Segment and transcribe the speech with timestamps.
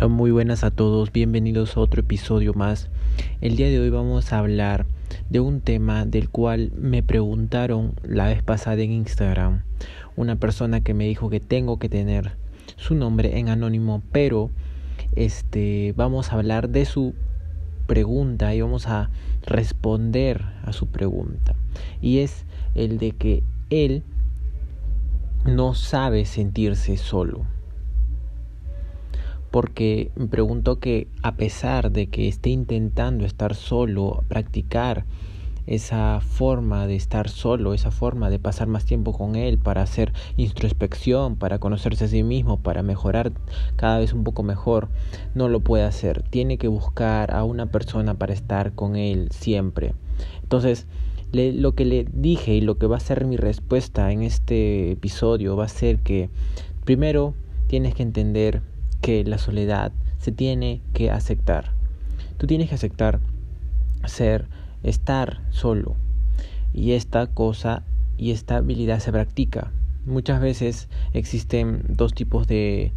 [0.00, 2.88] Hola, muy buenas a todos, bienvenidos a otro episodio más.
[3.40, 4.86] El día de hoy vamos a hablar
[5.28, 9.64] de un tema del cual me preguntaron la vez pasada en Instagram.
[10.14, 12.36] Una persona que me dijo que tengo que tener
[12.76, 14.50] su nombre en anónimo, pero
[15.16, 17.14] este vamos a hablar de su
[17.88, 19.10] pregunta y vamos a
[19.46, 21.56] responder a su pregunta.
[22.00, 22.44] Y es
[22.76, 24.04] el de que él
[25.44, 27.57] no sabe sentirse solo
[29.50, 35.04] porque me pregunto que a pesar de que esté intentando estar solo, practicar
[35.68, 40.14] esa forma de estar solo, esa forma de pasar más tiempo con él para hacer
[40.38, 43.32] introspección, para conocerse a sí mismo, para mejorar
[43.76, 44.88] cada vez un poco mejor,
[45.34, 46.22] no lo puede hacer.
[46.22, 49.92] Tiene que buscar a una persona para estar con él siempre.
[50.42, 50.86] Entonces,
[51.32, 55.54] lo que le dije y lo que va a ser mi respuesta en este episodio
[55.54, 56.30] va a ser que
[56.84, 57.34] primero
[57.66, 58.62] tienes que entender
[59.00, 61.72] que la soledad se tiene que aceptar.
[62.36, 63.20] Tú tienes que aceptar
[64.06, 64.46] ser,
[64.82, 65.96] estar solo.
[66.72, 67.82] Y esta cosa
[68.16, 69.72] y esta habilidad se practica.
[70.04, 72.92] Muchas veces existen dos tipos de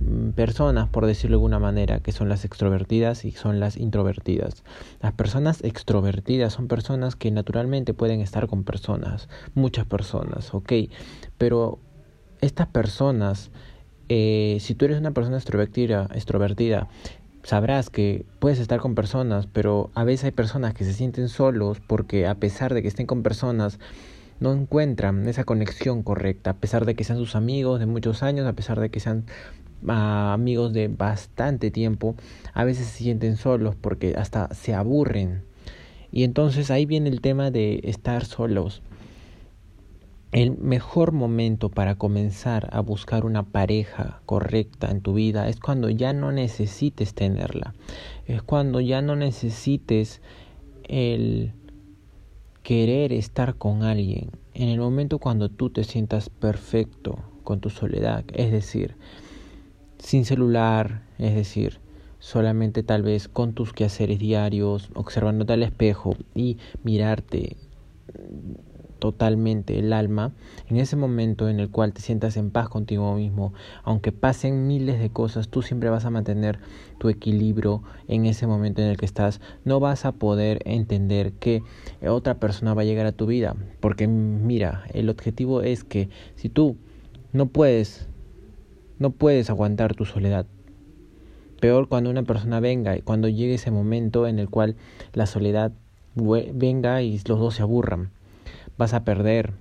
[0.00, 4.64] mm, personas, por decirlo de alguna manera, que son las extrovertidas y son las introvertidas.
[5.00, 10.72] Las personas extrovertidas son personas que naturalmente pueden estar con personas, muchas personas, ¿ok?
[11.38, 11.78] Pero
[12.40, 13.50] estas personas
[14.08, 16.88] eh, si tú eres una persona extrovertida, extrovertida,
[17.42, 21.80] sabrás que puedes estar con personas, pero a veces hay personas que se sienten solos
[21.86, 23.78] porque a pesar de que estén con personas,
[24.40, 28.46] no encuentran esa conexión correcta, a pesar de que sean sus amigos de muchos años,
[28.46, 29.24] a pesar de que sean
[29.88, 32.16] ah, amigos de bastante tiempo,
[32.52, 35.42] a veces se sienten solos porque hasta se aburren.
[36.12, 38.82] Y entonces ahí viene el tema de estar solos.
[40.36, 45.88] El mejor momento para comenzar a buscar una pareja correcta en tu vida es cuando
[45.88, 47.72] ya no necesites tenerla.
[48.26, 50.20] Es cuando ya no necesites
[50.82, 51.54] el
[52.62, 54.30] querer estar con alguien.
[54.52, 58.94] En el momento cuando tú te sientas perfecto con tu soledad, es decir,
[59.96, 61.80] sin celular, es decir,
[62.18, 67.56] solamente tal vez con tus quehaceres diarios, observándote al espejo y mirarte
[68.98, 70.32] totalmente el alma,
[70.68, 73.52] en ese momento en el cual te sientas en paz contigo mismo,
[73.84, 76.58] aunque pasen miles de cosas, tú siempre vas a mantener
[76.98, 79.40] tu equilibrio en ese momento en el que estás.
[79.64, 81.62] No vas a poder entender que
[82.06, 86.48] otra persona va a llegar a tu vida, porque mira, el objetivo es que si
[86.48, 86.76] tú
[87.32, 88.08] no puedes,
[88.98, 90.46] no puedes aguantar tu soledad,
[91.60, 94.76] Peor cuando una persona venga y cuando llegue ese momento en el cual
[95.14, 95.72] la soledad
[96.14, 98.10] venga y los dos se aburran
[98.78, 99.52] vas a perder,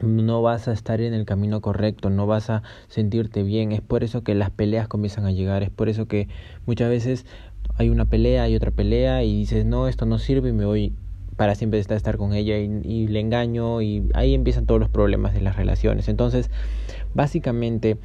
[0.00, 3.72] no vas a estar en el camino correcto, no vas a sentirte bien.
[3.72, 6.28] Es por eso que las peleas comienzan a llegar, es por eso que
[6.66, 7.26] muchas veces
[7.76, 10.92] hay una pelea, y otra pelea y dices, no, esto no sirve y me voy
[11.36, 15.34] para siempre estar, estar con ella y, le engaño y ahí empiezan todos los problemas
[15.34, 16.08] de las relaciones.
[16.08, 16.50] Entonces,
[17.14, 17.96] básicamente,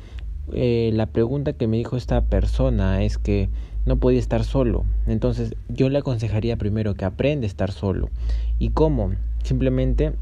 [0.53, 3.49] eh, la pregunta que me dijo esta persona es que
[3.87, 4.85] no podía estar solo.
[5.07, 8.09] Entonces, yo le aconsejaría primero que aprenda a estar solo.
[8.59, 9.11] ¿Y cómo?
[9.43, 10.13] Simplemente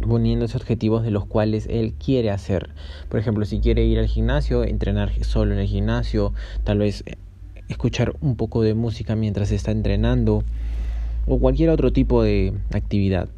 [0.00, 2.70] poniéndose objetivos de los cuales él quiere hacer.
[3.08, 6.32] Por ejemplo, si quiere ir al gimnasio, entrenar solo en el gimnasio,
[6.64, 7.16] tal vez eh,
[7.68, 10.42] escuchar un poco de música mientras está entrenando
[11.26, 13.28] o cualquier otro tipo de actividad.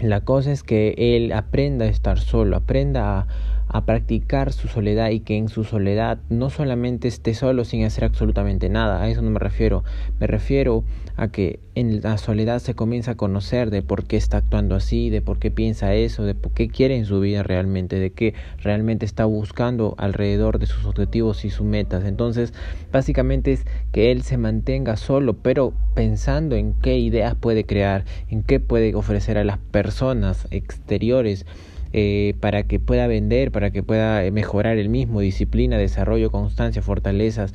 [0.00, 3.26] La cosa es que él aprenda a estar solo, aprenda a
[3.68, 8.04] a practicar su soledad y que en su soledad no solamente esté solo sin hacer
[8.04, 9.84] absolutamente nada, a eso no me refiero,
[10.18, 10.84] me refiero
[11.16, 15.10] a que en la soledad se comienza a conocer de por qué está actuando así,
[15.10, 18.34] de por qué piensa eso, de por qué quiere en su vida realmente, de qué
[18.58, 22.04] realmente está buscando alrededor de sus objetivos y sus metas.
[22.04, 22.54] Entonces,
[22.90, 28.42] básicamente es que él se mantenga solo, pero pensando en qué ideas puede crear, en
[28.42, 31.46] qué puede ofrecer a las personas exteriores
[31.92, 36.82] eh, para que pueda vender, para que pueda eh, mejorar el mismo, disciplina, desarrollo, constancia,
[36.82, 37.52] fortalezas,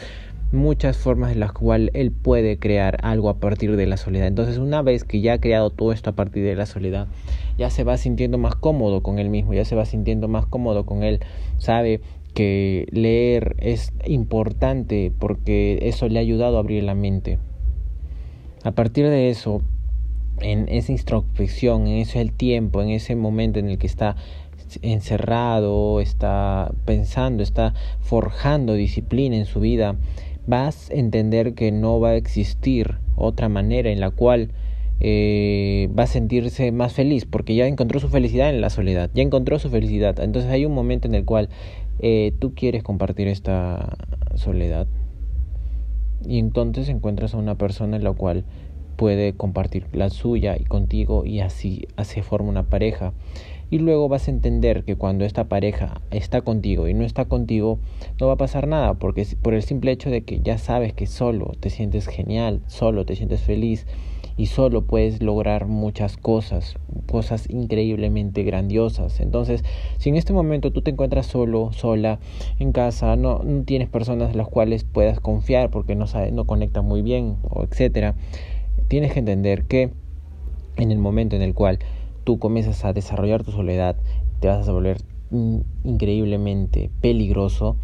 [0.51, 4.27] muchas formas en las cuales él puede crear algo a partir de la soledad.
[4.27, 7.07] Entonces, una vez que ya ha creado todo esto a partir de la soledad,
[7.57, 10.85] ya se va sintiendo más cómodo con él mismo, ya se va sintiendo más cómodo
[10.85, 11.19] con él,
[11.57, 12.01] sabe
[12.33, 17.39] que leer es importante porque eso le ha ayudado a abrir la mente.
[18.63, 19.61] A partir de eso,
[20.41, 24.15] en esa introspección, en ese el tiempo, en ese momento en el que está
[24.81, 29.95] encerrado, está pensando, está forjando disciplina en su vida,
[30.47, 34.49] vas a entender que no va a existir otra manera en la cual
[34.99, 39.23] eh, va a sentirse más feliz, porque ya encontró su felicidad en la soledad, ya
[39.23, 40.19] encontró su felicidad.
[40.19, 41.49] Entonces hay un momento en el cual
[41.99, 43.97] eh, tú quieres compartir esta
[44.35, 44.87] soledad.
[46.25, 48.45] y entonces encuentras a una persona en la cual
[48.95, 53.13] puede compartir la suya y contigo y así, así forma una pareja.
[53.69, 57.79] Y luego vas a entender que cuando esta pareja está contigo y no está contigo,
[58.19, 61.07] no va a pasar nada, porque por el simple hecho de que ya sabes que
[61.07, 63.87] solo te sientes genial, solo te sientes feliz
[64.37, 66.75] y solo puedes lograr muchas cosas,
[67.07, 69.19] cosas increíblemente grandiosas.
[69.19, 69.63] Entonces,
[69.97, 72.19] si en este momento tú te encuentras solo, sola,
[72.59, 76.45] en casa, no, no tienes personas en las cuales puedas confiar porque no, sabe, no
[76.45, 78.15] conectas muy bien, o etcétera,
[78.87, 79.91] tienes que entender que
[80.77, 81.79] en el momento en el cual
[82.23, 83.95] tú comienzas a desarrollar tu soledad,
[84.39, 84.97] te vas a volver
[85.83, 87.75] increíblemente peligroso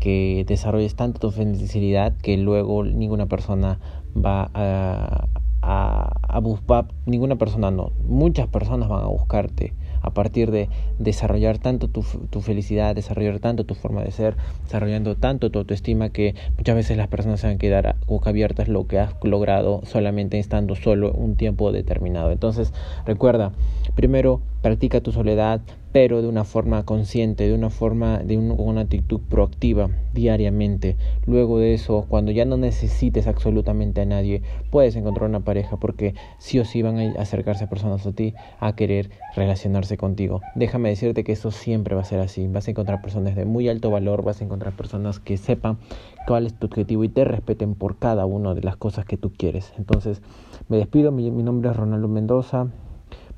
[0.00, 3.78] que desarrolles tanto tu felicidad que luego ninguna persona
[4.16, 5.28] va a,
[5.62, 10.68] a, a buscar, ninguna persona no, muchas personas van a buscarte a partir de
[10.98, 16.10] desarrollar tanto tu, tu, felicidad, desarrollar tanto tu forma de ser, desarrollando tanto tu autoestima
[16.10, 19.82] que muchas veces las personas se van a quedar boca abiertas lo que has logrado
[19.84, 22.32] solamente estando solo un tiempo determinado.
[22.32, 22.72] Entonces,
[23.06, 23.52] recuerda,
[23.94, 25.60] primero practica tu soledad,
[25.92, 30.96] pero de una forma consciente, de una forma, de una actitud proactiva diariamente.
[31.26, 36.14] Luego de eso, cuando ya no necesites absolutamente a nadie, puedes encontrar una pareja porque
[36.38, 40.40] sí o sí van a acercarse personas a ti a querer relacionarse contigo.
[40.54, 42.46] Déjame decirte que eso siempre va a ser así.
[42.48, 45.78] Vas a encontrar personas de muy alto valor, vas a encontrar personas que sepan
[46.26, 49.30] cuál es tu objetivo y te respeten por cada una de las cosas que tú
[49.36, 49.72] quieres.
[49.76, 50.22] Entonces,
[50.68, 52.68] me despido, mi, mi nombre es Ronaldo Mendoza.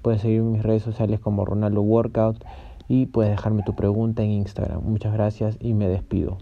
[0.04, 2.44] Puedes seguirme en mis redes sociales como Ronaldo Workout
[2.88, 4.82] y puedes dejarme tu pregunta en Instagram.
[4.84, 6.36] Muchas gracias y me despido.